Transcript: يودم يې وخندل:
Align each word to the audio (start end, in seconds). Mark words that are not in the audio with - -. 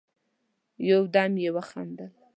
يودم 0.89 1.33
يې 1.43 1.49
وخندل: 1.55 2.11